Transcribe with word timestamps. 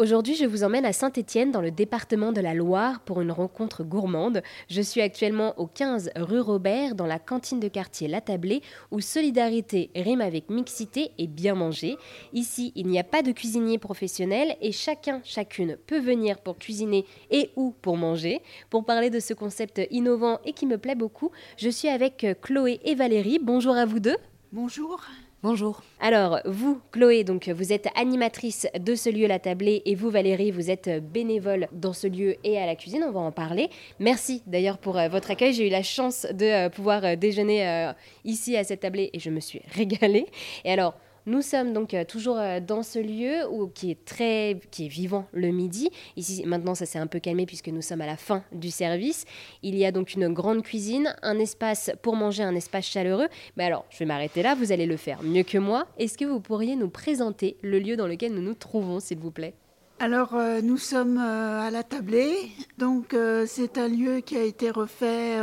Aujourd'hui, 0.00 0.36
je 0.36 0.44
vous 0.44 0.62
emmène 0.62 0.84
à 0.84 0.92
Saint-Étienne, 0.92 1.50
dans 1.50 1.60
le 1.60 1.72
département 1.72 2.30
de 2.30 2.40
la 2.40 2.54
Loire, 2.54 3.00
pour 3.00 3.20
une 3.20 3.32
rencontre 3.32 3.82
gourmande. 3.82 4.42
Je 4.70 4.80
suis 4.80 5.00
actuellement 5.00 5.58
au 5.58 5.66
15 5.66 6.10
rue 6.14 6.38
Robert, 6.38 6.94
dans 6.94 7.04
la 7.04 7.18
cantine 7.18 7.58
de 7.58 7.66
quartier 7.66 8.06
La 8.06 8.20
Tablée, 8.20 8.62
où 8.92 9.00
solidarité 9.00 9.90
rime 9.96 10.20
avec 10.20 10.50
mixité 10.50 11.10
et 11.18 11.26
bien 11.26 11.56
manger. 11.56 11.96
Ici, 12.32 12.72
il 12.76 12.86
n'y 12.86 13.00
a 13.00 13.02
pas 13.02 13.22
de 13.22 13.32
cuisinier 13.32 13.78
professionnel 13.78 14.56
et 14.60 14.70
chacun, 14.70 15.20
chacune 15.24 15.76
peut 15.88 15.98
venir 15.98 16.38
pour 16.38 16.58
cuisiner 16.58 17.04
et 17.32 17.50
ou 17.56 17.74
pour 17.82 17.96
manger. 17.96 18.40
Pour 18.70 18.84
parler 18.84 19.10
de 19.10 19.18
ce 19.18 19.34
concept 19.34 19.80
innovant 19.90 20.38
et 20.44 20.52
qui 20.52 20.66
me 20.66 20.78
plaît 20.78 20.94
beaucoup, 20.94 21.32
je 21.56 21.70
suis 21.70 21.88
avec 21.88 22.24
Chloé 22.40 22.78
et 22.84 22.94
Valérie. 22.94 23.40
Bonjour 23.42 23.74
à 23.74 23.84
vous 23.84 23.98
deux. 23.98 24.16
Bonjour. 24.52 25.00
Bonjour. 25.40 25.82
Alors, 26.00 26.40
vous, 26.46 26.80
Chloé, 26.90 27.22
donc 27.22 27.48
vous 27.48 27.72
êtes 27.72 27.86
animatrice 27.94 28.66
de 28.76 28.96
ce 28.96 29.08
lieu 29.08 29.28
La 29.28 29.38
Tablée 29.38 29.82
et 29.84 29.94
vous, 29.94 30.10
Valérie, 30.10 30.50
vous 30.50 30.68
êtes 30.68 30.90
bénévole 31.12 31.68
dans 31.70 31.92
ce 31.92 32.08
lieu 32.08 32.34
et 32.42 32.58
à 32.58 32.66
la 32.66 32.74
cuisine. 32.74 33.04
On 33.06 33.12
va 33.12 33.20
en 33.20 33.30
parler. 33.30 33.70
Merci 34.00 34.42
d'ailleurs 34.48 34.78
pour 34.78 34.98
euh, 34.98 35.08
votre 35.08 35.30
accueil. 35.30 35.52
J'ai 35.52 35.68
eu 35.68 35.70
la 35.70 35.84
chance 35.84 36.26
de 36.32 36.44
euh, 36.44 36.68
pouvoir 36.70 37.04
euh, 37.04 37.14
déjeuner 37.14 37.88
ici 38.24 38.56
à 38.56 38.64
cette 38.64 38.80
tablée 38.80 39.10
et 39.12 39.20
je 39.20 39.30
me 39.30 39.38
suis 39.38 39.62
régalée. 39.76 40.26
Et 40.64 40.72
alors, 40.72 40.94
nous 41.28 41.42
sommes 41.42 41.74
donc 41.74 41.92
euh, 41.92 42.04
toujours 42.04 42.38
euh, 42.38 42.58
dans 42.58 42.82
ce 42.82 42.98
lieu 42.98 43.46
qui 43.74 43.90
est 43.90 44.04
très 44.04 44.58
qui 44.70 44.86
est 44.86 44.88
vivant 44.88 45.26
le 45.32 45.48
midi. 45.48 45.90
Ici 46.16 46.42
maintenant 46.46 46.74
ça 46.74 46.86
s'est 46.86 46.98
un 46.98 47.06
peu 47.06 47.20
calmé 47.20 47.44
puisque 47.44 47.68
nous 47.68 47.82
sommes 47.82 48.00
à 48.00 48.06
la 48.06 48.16
fin 48.16 48.42
du 48.50 48.70
service. 48.70 49.26
Il 49.62 49.76
y 49.76 49.84
a 49.84 49.92
donc 49.92 50.14
une 50.14 50.32
grande 50.32 50.62
cuisine, 50.62 51.14
un 51.22 51.38
espace 51.38 51.90
pour 52.02 52.16
manger, 52.16 52.42
un 52.42 52.54
espace 52.54 52.86
chaleureux. 52.86 53.28
Mais 53.56 53.64
alors, 53.64 53.84
je 53.90 53.98
vais 53.98 54.06
m'arrêter 54.06 54.42
là, 54.42 54.54
vous 54.54 54.72
allez 54.72 54.86
le 54.86 54.96
faire 54.96 55.22
mieux 55.22 55.42
que 55.42 55.58
moi. 55.58 55.86
Est-ce 55.98 56.16
que 56.16 56.24
vous 56.24 56.40
pourriez 56.40 56.76
nous 56.76 56.88
présenter 56.88 57.56
le 57.62 57.78
lieu 57.78 57.96
dans 57.96 58.06
lequel 58.06 58.32
nous 58.32 58.42
nous 58.42 58.54
trouvons 58.54 58.98
s'il 58.98 59.18
vous 59.18 59.30
plaît? 59.30 59.54
Alors, 60.00 60.34
euh, 60.34 60.62
nous 60.62 60.78
sommes 60.78 61.18
à 61.18 61.70
la 61.70 61.82
Tablée. 61.82 62.36
Donc, 62.78 63.14
c'est 63.46 63.76
un 63.76 63.88
lieu 63.88 64.20
qui 64.20 64.36
a 64.36 64.44
été 64.44 64.70
refait 64.70 65.38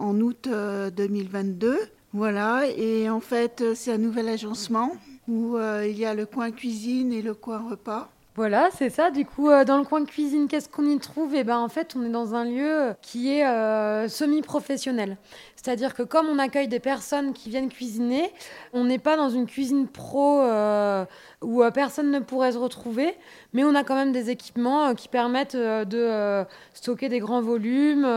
en 0.00 0.20
août 0.20 0.48
2022. 0.48 1.78
Voilà, 2.12 2.66
et 2.76 3.08
en 3.08 3.20
fait, 3.20 3.74
c'est 3.74 3.92
un 3.92 3.98
nouvel 3.98 4.28
agencement 4.28 4.96
où 5.28 5.56
euh, 5.56 5.86
il 5.86 5.96
y 5.96 6.04
a 6.04 6.14
le 6.14 6.26
coin 6.26 6.50
cuisine 6.50 7.12
et 7.12 7.22
le 7.22 7.34
coin 7.34 7.58
repas. 7.58 8.10
Voilà, 8.40 8.70
c'est 8.72 8.88
ça. 8.88 9.10
Du 9.10 9.26
coup, 9.26 9.50
euh, 9.50 9.66
dans 9.66 9.76
le 9.76 9.84
coin 9.84 10.02
cuisine, 10.06 10.48
qu'est-ce 10.48 10.70
qu'on 10.70 10.86
y 10.86 10.98
trouve? 10.98 11.34
Eh 11.34 11.44
ben, 11.44 11.58
en 11.58 11.68
fait, 11.68 11.94
on 11.94 12.02
est 12.06 12.08
dans 12.08 12.34
un 12.34 12.46
lieu 12.46 12.94
qui 13.02 13.34
est 13.34 13.46
euh, 13.46 14.08
semi-professionnel. 14.08 15.18
C'est-à-dire 15.62 15.92
que 15.92 16.02
comme 16.02 16.26
on 16.26 16.38
accueille 16.38 16.68
des 16.68 16.80
personnes 16.80 17.34
qui 17.34 17.50
viennent 17.50 17.68
cuisiner, 17.68 18.32
on 18.72 18.84
n'est 18.84 18.98
pas 18.98 19.18
dans 19.18 19.28
une 19.28 19.44
cuisine 19.44 19.88
pro 19.88 20.40
euh, 20.40 21.04
où 21.42 21.62
euh, 21.62 21.70
personne 21.70 22.10
ne 22.10 22.18
pourrait 22.18 22.52
se 22.52 22.56
retrouver, 22.56 23.14
mais 23.52 23.62
on 23.62 23.74
a 23.74 23.84
quand 23.84 23.94
même 23.94 24.12
des 24.12 24.30
équipements 24.30 24.86
euh, 24.86 24.94
qui 24.94 25.08
permettent 25.08 25.56
de 25.56 26.46
stocker 26.72 27.10
des 27.10 27.18
grands 27.18 27.42
volumes. 27.42 28.08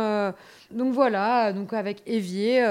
donc 0.72 0.94
voilà, 0.94 1.52
donc 1.52 1.74
avec 1.74 2.02
évier, 2.06 2.66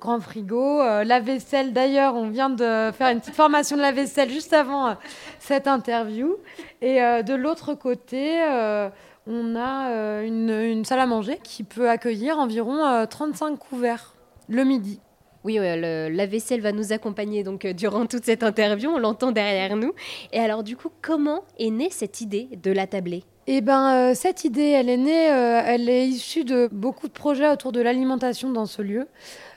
grand 0.00 0.20
frigo, 0.20 0.78
la 0.78 1.20
vaisselle. 1.20 1.74
D'ailleurs, 1.74 2.14
on 2.14 2.28
vient 2.28 2.48
de 2.48 2.90
faire 2.92 3.10
une 3.10 3.20
petite 3.20 3.34
formation 3.34 3.76
de 3.76 3.82
la 3.82 3.92
vaisselle 3.92 4.30
juste 4.30 4.54
avant 4.54 4.96
cette 5.38 5.68
interview. 5.68 6.36
Et 6.80 6.93
de 6.96 7.34
l'autre 7.34 7.74
côté, 7.74 8.40
on 9.26 9.56
a 9.56 10.22
une, 10.22 10.50
une, 10.50 10.84
salle 10.84 11.00
à 11.00 11.06
manger 11.06 11.38
qui 11.42 11.64
peut 11.64 11.88
accueillir 11.88 12.38
environ 12.38 13.06
35 13.06 13.58
couverts 13.58 14.14
le 14.48 14.64
midi. 14.64 15.00
Oui, 15.44 15.58
la 15.58 16.26
vaisselle 16.26 16.62
va 16.62 16.72
nous 16.72 16.94
accompagner 16.94 17.44
donc 17.44 17.66
euh, 17.66 17.74
durant 17.74 18.06
toute 18.06 18.24
cette 18.24 18.42
interview, 18.42 18.88
on 18.88 18.98
l'entend 18.98 19.30
derrière 19.30 19.76
nous. 19.76 19.92
Et 20.32 20.40
alors 20.40 20.62
du 20.62 20.74
coup, 20.74 20.88
comment 21.02 21.44
est 21.58 21.68
née 21.68 21.90
cette 21.90 22.22
idée 22.22 22.48
de 22.62 22.72
la 22.72 22.86
tablée 22.86 23.24
eh 23.46 23.60
ben, 23.60 23.92
euh, 23.92 24.14
cette 24.14 24.44
idée, 24.44 24.70
elle 24.70 24.88
est 24.88 24.96
née, 24.96 25.30
euh, 25.30 25.60
elle 25.66 25.90
est 25.90 26.08
issue 26.08 26.44
de 26.44 26.66
beaucoup 26.72 27.08
de 27.08 27.12
projets 27.12 27.46
autour 27.46 27.72
de 27.72 27.82
l'alimentation 27.82 28.50
dans 28.50 28.64
ce 28.64 28.80
lieu. 28.80 29.06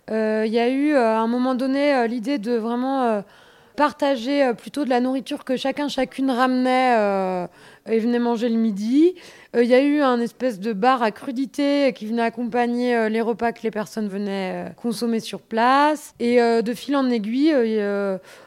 Il 0.09 0.51
y 0.53 0.59
a 0.59 0.69
eu 0.69 0.93
à 0.93 1.19
un 1.19 1.27
moment 1.27 1.55
donné 1.55 2.07
l'idée 2.07 2.37
de 2.37 2.53
vraiment 2.53 3.21
partager 3.77 4.51
plutôt 4.57 4.83
de 4.83 4.89
la 4.89 4.99
nourriture 4.99 5.45
que 5.45 5.55
chacun, 5.55 5.87
chacune 5.87 6.29
ramenait 6.29 7.47
et 7.89 7.99
venait 7.99 8.19
manger 8.19 8.49
le 8.49 8.57
midi. 8.57 9.15
Euh, 9.55 9.63
il 9.63 9.69
y 9.69 9.73
a 9.73 9.81
eu 9.81 10.01
un 10.01 10.19
espèce 10.19 10.59
de 10.59 10.73
bar 10.73 11.01
à 11.01 11.11
crudité 11.11 11.93
qui 11.93 12.05
venait 12.05 12.21
accompagner 12.21 12.95
euh, 12.95 13.09
les 13.09 13.21
repas 13.21 13.51
que 13.51 13.61
les 13.63 13.71
personnes 13.71 14.07
venaient 14.07 14.67
euh, 14.67 14.69
consommer 14.73 15.19
sur 15.19 15.41
place. 15.41 16.13
Et 16.19 16.37
de 16.37 16.73
fil 16.73 16.95
en 16.95 17.09
aiguille, 17.09 17.53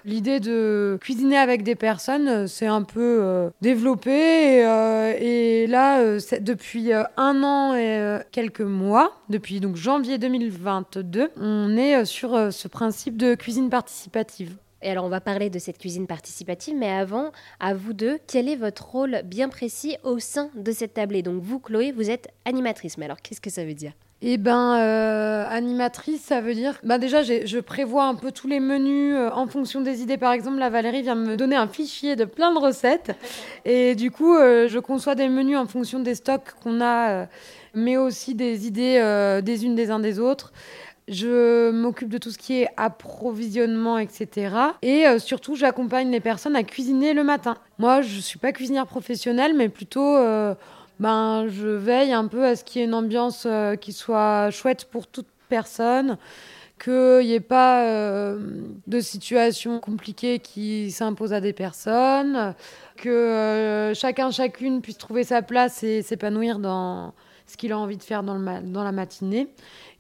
l'idée 0.05 0.41
de 0.41 0.99
cuisiner 1.01 1.37
avec 1.37 1.63
des 1.63 1.75
personnes 1.75 2.47
s'est 2.47 2.67
un 2.67 2.83
peu 2.83 3.51
développée. 3.61 4.61
Et, 5.21 5.67
là, 5.67 6.03
depuis 6.41 6.93
un 6.93 7.43
an 7.43 7.75
et 7.75 8.19
quelques 8.33 8.61
mois, 8.61 9.13
depuis 9.29 9.61
donc 9.61 9.77
janvier 9.77 10.19
2022, 10.19 11.31
on 11.41 11.77
est 11.77 12.05
sur 12.05 12.53
ce 12.53 12.69
principe 12.69 13.17
de 13.17 13.35
cuisine 13.35 13.71
participative. 13.71 14.57
Et 14.83 14.91
alors, 14.91 15.05
on 15.05 15.09
va 15.09 15.21
parler 15.21 15.51
de 15.51 15.59
cette 15.59 15.79
cuisine 15.79 16.07
participative, 16.07 16.75
mais 16.77 16.91
avant, 16.91 17.33
à 17.59 17.75
vous 17.75 17.93
deux, 17.93 18.19
quel 18.27 18.49
est 18.49 18.57
votre 18.57 18.87
rôle 18.91 19.23
bien 19.25 19.49
précis 19.49 19.97
au 20.05 20.19
sein 20.19 20.51
de 20.55 20.73
cette 20.73 20.95
tablée 20.95 21.23
Donc, 21.23 21.43
vous, 21.43 21.59
Chloé, 21.59 21.93
vous 21.93 22.11
êtes 22.11 22.29
animatrice. 22.45 22.97
Mais 22.97 23.05
alors, 23.05 23.21
qu'est-ce 23.21 23.41
que 23.41 23.51
ça 23.51 23.65
veut 23.65 23.75
dire? 23.75 23.93
Eh 24.23 24.37
ben, 24.37 24.77
euh, 24.77 25.47
animatrice, 25.49 26.21
ça 26.21 26.43
veut 26.43 26.53
dire. 26.53 26.79
Ben 26.83 26.99
déjà, 26.99 27.23
je 27.23 27.59
prévois 27.59 28.05
un 28.05 28.15
peu 28.15 28.33
tous 28.33 28.49
les 28.49 28.61
menus 28.61 29.15
euh, 29.17 29.31
en 29.31 29.47
fonction 29.47 29.81
des 29.81 30.03
idées. 30.03 30.19
Par 30.19 30.33
exemple, 30.33 30.59
la 30.59 30.69
Valérie 30.69 31.01
vient 31.01 31.15
me 31.15 31.37
donner 31.37 31.57
un 31.57 31.67
fichier 31.67 32.17
de 32.17 32.27
plein 32.27 32.53
de 32.53 32.59
recettes. 32.59 33.13
Et 33.65 33.95
du 33.95 34.11
coup, 34.11 34.37
euh, 34.37 34.69
je 34.69 34.79
conçois 34.79 35.15
des 35.15 35.29
menus 35.31 35.57
en 35.57 35.67
fonction 35.67 36.01
des 36.01 36.15
stocks 36.15 36.53
qu'on 36.63 36.83
a, 36.83 37.29
mais 37.73 37.97
aussi 37.97 38.35
des 38.35 38.67
idées 38.67 39.41
des 39.43 39.65
unes 39.65 39.75
des 39.75 39.91
uns 39.91 40.01
des 40.01 40.19
autres. 40.19 40.53
Je 41.11 41.73
m'occupe 41.73 42.09
de 42.09 42.19
tout 42.19 42.31
ce 42.31 42.39
qui 42.39 42.63
est 42.63 42.69
approvisionnement, 42.77 43.99
etc. 43.99 44.55
Et 44.81 45.09
euh, 45.09 45.19
surtout, 45.19 45.57
j'accompagne 45.57 46.09
les 46.09 46.21
personnes 46.21 46.55
à 46.55 46.63
cuisiner 46.63 47.15
le 47.15 47.25
matin. 47.25 47.57
Moi, 47.81 48.01
je 48.01 48.17
ne 48.17 48.21
suis 48.21 48.39
pas 48.39 48.53
cuisinière 48.53 48.87
professionnelle, 48.87 49.55
mais 49.57 49.69
plutôt, 49.69 50.17
euh, 50.17 50.55
ben, 51.01 51.49
je 51.49 51.67
veille 51.67 52.13
un 52.13 52.29
peu 52.29 52.45
à 52.45 52.55
ce 52.55 52.63
qu'il 52.63 52.81
y 52.81 52.85
ait 52.85 52.87
une 52.87 52.95
ambiance 52.95 53.43
euh, 53.45 53.75
qui 53.75 53.93
soit 53.93 54.51
chouette 54.51 54.85
pour 54.85 55.09
toute 55.09 55.27
personne 55.49 56.17
qu'il 56.83 57.27
n'y 57.27 57.35
ait 57.35 57.41
pas 57.41 57.85
de 58.87 59.01
situation 59.01 59.81
compliquée 59.81 60.39
qui 60.39 60.91
s'impose 60.91 61.35
à 61.35 61.41
des 61.43 61.53
personnes, 61.53 62.55
que 62.97 63.93
chacun, 63.95 64.31
chacune 64.31 64.81
puisse 64.81 64.97
trouver 64.97 65.25
sa 65.25 65.43
place 65.43 65.83
et 65.83 66.01
s'épanouir 66.01 66.59
dans 66.59 67.13
ce 67.51 67.57
qu'il 67.57 67.73
a 67.73 67.79
envie 67.79 67.97
de 67.97 68.03
faire 68.03 68.23
dans, 68.23 68.37
le 68.37 68.63
dans 68.63 68.85
la 68.85 68.93
matinée. 68.93 69.49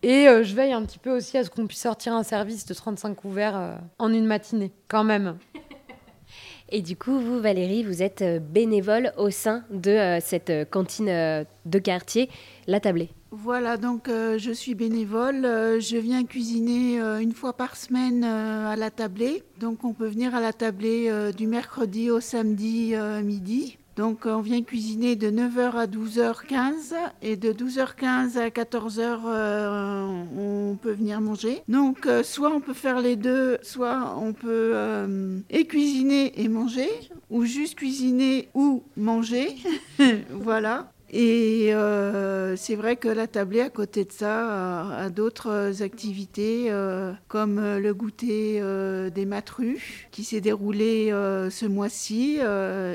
Et 0.02 0.28
euh, 0.28 0.44
je 0.44 0.54
veille 0.54 0.72
un 0.72 0.84
petit 0.84 0.98
peu 0.98 1.10
aussi 1.10 1.36
à 1.36 1.44
ce 1.44 1.50
qu'on 1.50 1.66
puisse 1.66 1.80
sortir 1.80 2.14
un 2.14 2.22
service 2.22 2.64
de 2.64 2.74
35 2.74 3.14
couverts 3.14 3.56
euh, 3.56 3.76
en 3.98 4.12
une 4.12 4.26
matinée, 4.26 4.72
quand 4.88 5.04
même. 5.04 5.36
Et 6.72 6.82
du 6.82 6.96
coup, 6.96 7.18
vous, 7.18 7.40
Valérie, 7.40 7.82
vous 7.82 8.02
êtes 8.02 8.22
euh, 8.22 8.38
bénévole 8.38 9.12
au 9.16 9.30
sein 9.30 9.64
de 9.70 10.18
cette 10.20 10.70
cantine 10.70 11.44
de 11.66 11.78
quartier, 11.80 12.30
La 12.68 12.78
Tablée. 12.78 13.10
Voilà, 13.32 13.76
donc 13.76 14.08
je 14.08 14.50
suis 14.52 14.74
bénévole. 14.74 15.42
je 15.42 15.96
viens 15.96 16.24
cuisiner 16.24 16.98
une 17.20 17.32
fois 17.32 17.52
par 17.52 17.76
semaine 17.76 18.24
à 18.24 18.74
La 18.74 18.90
Tablée. 18.90 19.44
Donc 19.60 19.84
on 19.84 19.92
peut 19.92 20.08
venir 20.08 20.34
à 20.34 20.40
La 20.40 20.52
Tablée 20.52 21.30
du 21.36 21.46
mercredi 21.46 22.10
au 22.10 22.18
samedi 22.18 22.94
midi. 23.22 23.78
Donc 23.96 24.26
on 24.26 24.40
vient 24.40 24.62
cuisiner 24.62 25.16
de 25.16 25.30
9h 25.30 25.72
à 25.72 25.86
12h15 25.86 26.94
et 27.22 27.36
de 27.36 27.52
12h15 27.52 28.38
à 28.38 28.48
14h 28.48 29.20
euh, 29.26 30.06
on 30.38 30.76
peut 30.76 30.92
venir 30.92 31.20
manger. 31.20 31.62
Donc 31.68 32.06
euh, 32.06 32.22
soit 32.22 32.50
on 32.50 32.60
peut 32.60 32.74
faire 32.74 33.00
les 33.00 33.16
deux, 33.16 33.58
soit 33.62 34.16
on 34.18 34.32
peut 34.32 34.72
euh, 34.74 35.38
et 35.50 35.66
cuisiner 35.66 36.40
et 36.40 36.48
manger 36.48 36.88
ou 37.30 37.44
juste 37.44 37.76
cuisiner 37.76 38.48
ou 38.54 38.82
manger. 38.96 39.56
voilà. 40.30 40.92
Et 41.12 41.74
euh, 41.74 42.54
c'est 42.57 42.77
vrai 42.77 42.97
que 42.97 43.09
la 43.09 43.27
tablée, 43.27 43.60
à 43.60 43.71
côté 43.71 44.04
de 44.04 44.12
ça, 44.12 44.97
a, 44.97 45.10
d'autres 45.10 45.83
activités, 45.83 46.66
euh, 46.68 47.12
comme 47.27 47.60
le 47.60 47.95
goûter 47.95 48.60
euh, 48.60 49.10
des 49.10 49.27
matrues, 49.27 50.07
qui 50.12 50.22
s'est 50.22 50.41
déroulé 50.41 51.10
ce 51.10 51.66
mois-ci 51.66 52.39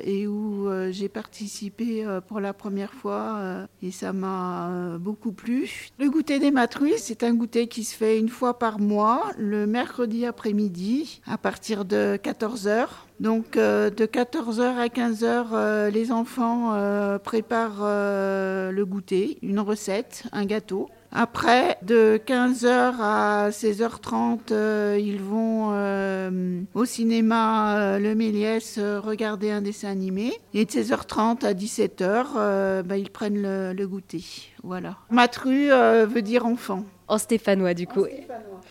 et 0.04 0.28
où 0.28 0.70
j'ai 0.92 1.10
participé 1.10 2.06
pour 2.28 2.40
la 2.40 2.54
première 2.54 2.94
fois 2.94 3.68
et 3.82 3.92
ça 3.92 4.14
m'a 4.14 4.98
beaucoup 5.00 5.32
plu. 5.32 5.90
Le 6.00 6.10
goûter 6.10 6.40
des 6.40 6.52
matrues, 6.52 6.94
c'est 6.98 7.24
un 7.24 7.34
goûter 7.34 7.68
qui 7.68 7.84
se 7.84 7.96
fait 7.96 8.20
une 8.20 8.30
fois 8.30 8.58
par 8.58 8.80
mois, 8.80 9.32
le 9.38 9.68
mercredi 9.68 10.26
après-midi, 10.26 11.22
à 11.26 11.38
partir 11.38 11.86
de 11.86 12.18
14 12.22 12.68
heures. 12.68 13.06
Donc 13.20 13.54
de 13.54 14.06
14h 14.06 14.62
à 14.62 14.88
15h, 14.88 15.90
les 15.90 16.12
enfants 16.12 16.78
préparent 17.24 17.84
le 17.84 18.84
goûter, 18.84 19.38
une 19.42 19.60
recette, 19.60 20.24
un 20.32 20.46
gâteau. 20.46 20.90
Après, 21.18 21.78
de 21.82 22.20
15h 22.28 22.96
à 23.00 23.50
16h30, 23.50 24.52
euh, 24.52 25.00
ils 25.00 25.22
vont 25.22 25.70
euh, 25.72 26.60
au 26.74 26.84
cinéma 26.84 27.78
euh, 27.78 28.00
Le 28.00 28.16
Méliès 28.16 28.78
regarder 28.80 29.50
un 29.50 29.62
dessin 29.62 29.88
animé. 29.88 30.34
Et 30.54 30.66
de 30.66 30.70
16h30 30.70 31.46
à 31.46 31.54
17h, 31.54 32.84
bah, 32.84 32.98
ils 32.98 33.12
prennent 33.12 33.42
le, 33.42 33.88
goûter. 33.88 34.26
Voilà. 34.62 34.98
Matru 35.10 35.70
veut 35.70 36.22
dire 36.22 36.46
enfant. 36.46 36.84
En 37.07 37.18
stéphanois, 37.18 37.74
du 37.74 37.86
coup. 37.86 38.06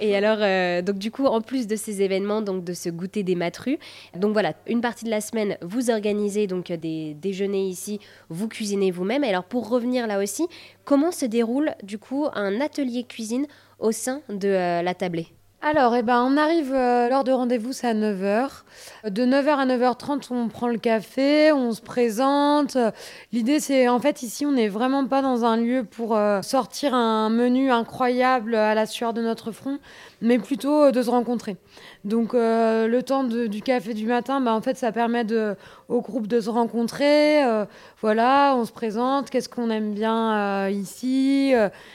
Et 0.00 0.16
alors, 0.16 0.38
euh, 0.40 0.82
donc 0.82 0.98
du 0.98 1.10
coup, 1.10 1.26
en 1.26 1.40
plus 1.40 1.66
de 1.66 1.76
ces 1.76 2.02
événements, 2.02 2.42
donc 2.42 2.64
de 2.64 2.72
ce 2.72 2.88
goûter 2.88 3.22
des 3.22 3.36
matrus, 3.36 3.78
donc 4.16 4.32
voilà, 4.32 4.54
une 4.66 4.80
partie 4.80 5.04
de 5.04 5.10
la 5.10 5.20
semaine, 5.20 5.56
vous 5.62 5.90
organisez 5.90 6.48
donc 6.48 6.72
des 6.72 7.14
déjeuners 7.14 7.66
ici, 7.66 8.00
vous 8.28 8.48
cuisinez 8.48 8.90
vous-même. 8.90 9.22
Et 9.22 9.28
alors, 9.28 9.44
pour 9.44 9.68
revenir 9.68 10.06
là 10.08 10.20
aussi, 10.20 10.48
comment 10.84 11.12
se 11.12 11.26
déroule 11.26 11.74
du 11.84 11.98
coup 11.98 12.26
un 12.34 12.60
atelier 12.60 13.04
cuisine 13.04 13.46
au 13.78 13.92
sein 13.92 14.20
de 14.28 14.48
euh, 14.48 14.82
la 14.82 14.94
tablée? 14.94 15.28
Alors, 15.66 15.96
eh 15.96 16.02
ben, 16.02 16.22
on 16.22 16.36
arrive, 16.36 16.74
euh, 16.74 17.08
lors 17.08 17.24
de 17.24 17.32
rendez-vous, 17.32 17.72
c'est 17.72 17.86
à 17.86 17.94
9h. 17.94 18.64
De 19.08 19.24
9h 19.24 19.48
à 19.48 19.64
9h30, 19.64 20.26
on 20.30 20.48
prend 20.48 20.68
le 20.68 20.76
café, 20.76 21.52
on 21.52 21.72
se 21.72 21.80
présente. 21.80 22.76
L'idée, 23.32 23.60
c'est, 23.60 23.88
en 23.88 23.98
fait, 23.98 24.22
ici, 24.22 24.44
on 24.44 24.52
n'est 24.52 24.68
vraiment 24.68 25.06
pas 25.06 25.22
dans 25.22 25.46
un 25.46 25.56
lieu 25.56 25.82
pour 25.84 26.16
euh, 26.16 26.42
sortir 26.42 26.92
un 26.92 27.30
menu 27.30 27.70
incroyable 27.70 28.54
à 28.54 28.74
la 28.74 28.84
sueur 28.84 29.14
de 29.14 29.22
notre 29.22 29.52
front, 29.52 29.78
mais 30.20 30.38
plutôt 30.38 30.82
euh, 30.82 30.90
de 30.90 31.00
se 31.00 31.08
rencontrer. 31.08 31.56
Donc, 32.04 32.34
le 32.34 33.00
temps 33.00 33.24
du 33.24 33.62
café 33.62 33.94
du 33.94 34.06
matin, 34.06 34.42
bah, 34.42 34.52
en 34.52 34.60
fait, 34.60 34.76
ça 34.76 34.92
permet 34.92 35.24
de, 35.24 35.56
au 35.88 36.02
groupe 36.02 36.26
de 36.26 36.38
se 36.38 36.50
rencontrer. 36.50 37.42
voilà, 38.02 38.54
on 38.58 38.66
se 38.66 38.72
présente, 38.72 39.30
qu'est-ce 39.30 39.48
qu'on 39.48 39.70
aime 39.70 39.94
bien 39.94 40.68
ici, 40.68 41.54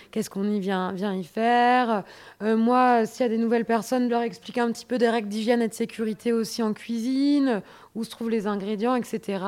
qu'est-ce 0.10 0.32
qu'on 0.32 0.50
y 0.52 0.60
vient, 0.60 0.94
vient 0.94 1.14
y 1.14 1.24
faire. 1.24 2.04
moi, 2.42 3.06
s'il 3.06 3.24
y 3.24 3.26
a 3.28 3.30
des 3.30 3.38
nouvelles 3.38 3.59
personnes, 3.64 4.10
leur 4.10 4.22
expliquer 4.22 4.62
un 4.62 4.72
petit 4.72 4.86
peu 4.86 4.98
des 4.98 5.10
règles 5.10 5.30
d'hygiène 5.30 5.62
et 5.62 5.68
de 5.68 5.74
sécurité 5.74 6.34
aussi 6.34 6.64
en 6.64 6.74
cuisine, 6.74 7.62
où 7.96 8.04
se 8.04 8.10
trouvent 8.10 8.30
les 8.30 8.48
ingrédients, 8.48 8.96
etc. 8.96 9.44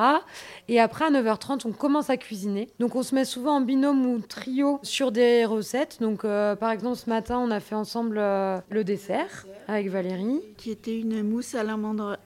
Et 0.68 0.80
après, 0.80 1.06
à 1.06 1.12
9h30, 1.12 1.62
on 1.66 1.72
commence 1.72 2.10
à 2.10 2.18
cuisiner. 2.18 2.70
Donc, 2.80 2.96
on 2.96 3.04
se 3.04 3.16
met 3.16 3.26
souvent 3.26 3.58
en 3.58 3.62
binôme 3.62 4.06
ou 4.06 4.20
trio 4.20 4.80
sur 4.84 5.12
des 5.12 5.46
recettes. 5.46 5.98
Donc, 6.02 6.26
euh, 6.26 6.56
par 6.56 6.72
exemple, 6.72 6.98
ce 6.98 7.10
matin, 7.10 7.40
on 7.40 7.52
a 7.52 7.60
fait 7.60 7.76
ensemble 7.76 8.18
euh, 8.18 8.60
le 8.70 8.84
dessert 8.84 9.46
avec 9.68 9.90
Valérie. 9.90 10.42
Qui 10.58 10.72
était 10.72 11.00
une 11.00 11.24
mousse 11.24 11.56
à 11.56 11.64
la, 11.64 11.78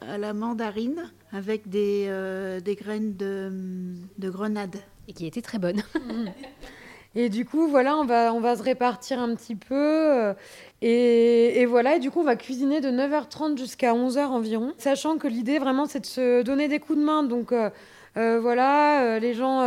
à 0.01 0.17
la 0.17 0.33
mandarine 0.33 1.11
avec 1.31 1.69
des, 1.69 2.05
euh, 2.07 2.59
des 2.59 2.75
graines 2.75 3.15
de, 3.15 3.51
de 4.17 4.29
grenade. 4.29 4.77
Et 5.07 5.13
qui 5.13 5.27
était 5.27 5.41
très 5.41 5.59
bonne. 5.59 5.81
Et 7.15 7.29
du 7.29 7.45
coup, 7.45 7.67
voilà, 7.67 7.95
on 7.95 8.03
va, 8.03 8.33
on 8.33 8.41
va 8.41 8.57
se 8.57 8.63
répartir 8.63 9.19
un 9.19 9.33
petit 9.35 9.55
peu. 9.55 9.73
Euh, 9.73 10.33
et, 10.81 11.65
voilà, 11.65 11.95
et 11.95 11.99
du 11.99 12.11
coup, 12.11 12.19
on 12.19 12.25
va 12.25 12.35
cuisiner 12.35 12.81
de 12.81 12.89
9h30 12.89 13.57
jusqu'à 13.57 13.93
11h 13.93 14.25
environ. 14.25 14.73
Sachant 14.77 15.17
que 15.17 15.27
l'idée, 15.27 15.57
vraiment, 15.57 15.85
c'est 15.85 16.01
de 16.01 16.05
se 16.05 16.41
donner 16.41 16.67
des 16.67 16.79
coups 16.79 16.99
de 16.99 17.03
main. 17.03 17.23
Donc, 17.23 17.53
euh, 17.53 17.69
euh, 18.17 18.39
voilà, 18.41 19.17
les 19.19 19.33
gens 19.33 19.61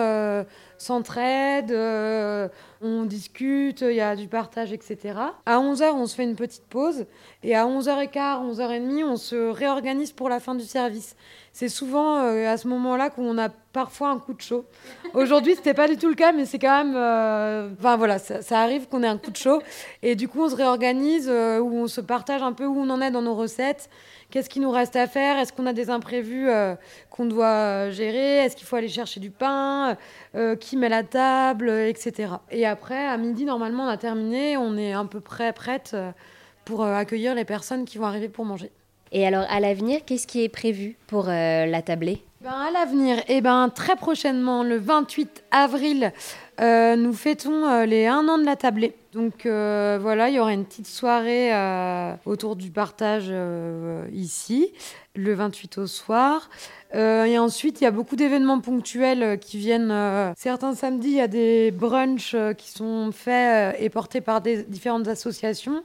s'entraident, 0.79 1.73
on 2.81 3.05
discute, 3.05 3.83
il 3.83 3.97
y 3.97 4.01
a 4.01 4.17
du 4.17 4.29
partage, 4.29 4.73
etc. 4.73 5.15
À 5.45 5.59
11h, 5.59 5.91
on 5.93 6.07
se 6.07 6.15
fait 6.15 6.25
une 6.25 6.37
petite 6.37 6.65
pause. 6.65 7.07
Et 7.43 7.55
à 7.55 7.67
11h15, 7.67 8.55
11h30, 8.55 9.05
on 9.05 9.17
se 9.17 9.51
réorganise 9.51 10.13
pour 10.13 10.29
la 10.29 10.41
fin 10.41 10.55
du 10.55 10.65
service. 10.65 11.17
C'est 11.53 11.69
souvent 11.69 12.19
à 12.19 12.57
ce 12.57 12.69
moment-là 12.69 13.11
qu'on 13.11 13.37
a 13.39 13.49
parfois 13.79 14.09
un 14.09 14.19
coup 14.19 14.35
de 14.35 14.41
chaud. 14.41 14.65
Aujourd'hui, 15.15 15.55
c'était 15.55 15.73
pas 15.73 15.87
du 15.87 15.97
tout 15.97 16.09
le 16.09 16.17
cas, 16.17 16.33
mais 16.33 16.47
c'est 16.47 16.59
quand 16.59 16.85
même. 16.85 16.97
Euh, 16.97 17.71
enfin 17.79 17.97
voilà, 17.97 18.19
ça, 18.19 18.61
arrive 18.61 18.89
qu'on 18.89 19.05
ait 19.05 19.09
un 19.09 19.19
coup 19.19 19.31
de 19.31 19.37
chaud. 19.37 19.63
Et 20.03 20.17
du 20.17 20.27
coup, 20.27 20.43
on 20.43 20.49
se 20.49 20.57
réorganise, 20.57 21.29
euh, 21.31 21.61
où 21.61 21.77
on 21.77 21.87
se 21.87 22.01
partage 22.01 22.43
un 22.43 22.53
peu 22.53 22.67
où 22.67 22.77
on 22.77 22.91
en 22.91 23.01
est 23.01 23.13
dans 23.13 23.23
nos 23.23 23.37
recettes. 23.37 23.89
Qu'est-ce 24.31 24.51
qui 24.51 24.59
nous 24.59 24.73
reste 24.73 24.97
à 24.97 25.07
faire? 25.07 25.39
Est-ce 25.39 25.53
qu'on 25.53 25.65
a 25.67 25.73
des 25.73 25.91
imprévus 25.91 26.51
euh, 26.51 26.75
qu'on 27.09 27.25
doit 27.25 27.91
gérer? 27.91 28.39
Est-ce 28.39 28.57
qu'il 28.57 28.67
faut 28.67 28.77
aller 28.77 28.89
chercher 28.89 29.21
du 29.21 29.31
pain? 29.31 29.97
Qui 30.61 30.68
met 30.77 30.89
la 30.89 31.03
table 31.03 31.71
Etc. 31.71 32.33
Et 32.51 32.67
après, 32.67 33.07
à 33.07 33.17
midi, 33.17 33.45
normalement, 33.45 33.85
on 33.85 33.89
a 33.89 33.97
terminé. 33.97 34.57
On 34.57 34.77
est 34.77 34.93
à 34.93 35.05
peu 35.05 35.21
près 35.21 35.53
prête 35.53 35.97
pour 36.65 36.85
accueillir 36.85 37.35
les 37.35 37.45
personnes 37.45 37.85
qui 37.85 37.99
vont 37.99 38.07
arriver 38.07 38.29
pour 38.29 38.45
manger. 38.45 38.71
Et 39.11 39.27
alors, 39.27 39.47
à 39.49 39.61
l'avenir, 39.61 40.01
qu'est-ce 40.05 40.27
qui 40.27 40.45
est 40.45 40.49
prévu 40.49 40.97
pour 41.07 41.25
la 41.27 41.83
tablée? 41.83 42.23
Ben, 42.41 42.53
à 42.53 42.71
l'avenir, 42.71 43.21
eh 43.27 43.41
ben, 43.41 43.69
très 43.69 43.97
prochainement, 43.97 44.63
le 44.63 44.77
28 44.77 45.43
avril, 45.51 46.13
euh, 46.61 46.97
nous 46.97 47.13
fêtons 47.13 47.67
euh, 47.67 47.85
les 47.85 48.07
1 48.07 48.27
an 48.29 48.39
de 48.39 48.45
la 48.45 48.57
tablée. 48.57 48.95
Donc 49.13 49.47
euh, 49.47 49.99
voilà, 50.01 50.29
il 50.29 50.35
y 50.35 50.41
aura 50.41 50.53
une 50.53 50.65
petite 50.65 50.87
soirée 50.87 51.51
autour 52.27 52.57
du 52.57 52.71
partage 52.71 53.33
ici, 54.13 54.73
le 55.15 55.35
28 55.35 55.79
au 55.79 55.87
soir. 55.87 56.51
et 56.95 57.39
ensuite, 57.39 57.81
il 57.81 57.85
y 57.85 57.87
a 57.87 57.91
beaucoup 57.91 58.17
d'événements 58.17 58.61
ponctuels 58.61 59.39
qui 59.41 59.59
viennent. 59.59 59.95
certains 60.37 60.75
samedis, 60.75 61.09
il 61.09 61.15
y 61.15 61.21
a 61.21 61.29
des 61.29 61.71
brunchs 61.71 62.37
qui 62.57 62.71
sont 62.71 63.11
faits 63.13 63.77
et 63.81 63.89
portés 63.89 64.21
par 64.21 64.41
des 64.41 64.63
différentes 64.63 65.09
associations. 65.09 65.83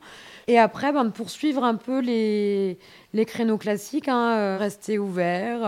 Et 0.48 0.60
après, 0.60 0.92
ben, 0.92 1.06
de 1.06 1.10
poursuivre 1.10 1.64
un 1.64 1.76
peu 1.76 2.00
les, 2.02 2.78
les 3.14 3.26
créneaux 3.26 3.58
classiques, 3.58 4.10
hein, 4.10 4.58
rester 4.58 5.00
ouvert, 5.00 5.60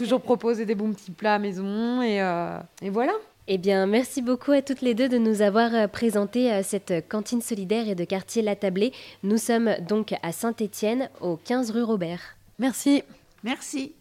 toujours 0.00 0.20
proposer 0.22 0.64
des 0.64 0.74
bons 0.74 0.92
petits 0.92 1.10
plats 1.10 1.34
à 1.34 1.38
maison, 1.38 2.00
et, 2.02 2.22
euh, 2.22 2.58
et 2.82 2.90
voilà. 2.90 3.12
Eh 3.48 3.58
bien, 3.58 3.86
merci 3.86 4.22
beaucoup 4.22 4.52
à 4.52 4.62
toutes 4.62 4.80
les 4.80 4.94
deux 4.94 5.08
de 5.08 5.18
nous 5.18 5.42
avoir 5.42 5.88
présenté 5.88 6.62
cette 6.62 7.08
cantine 7.08 7.42
solidaire 7.42 7.88
et 7.88 7.94
de 7.94 8.04
quartier 8.04 8.42
La 8.42 8.54
Tablée. 8.54 8.92
Nous 9.24 9.38
sommes 9.38 9.74
donc 9.88 10.14
à 10.22 10.30
Saint-Étienne, 10.30 11.10
au 11.20 11.36
15 11.36 11.72
rue 11.72 11.82
Robert. 11.82 12.36
Merci. 12.60 13.02
Merci. 13.42 13.92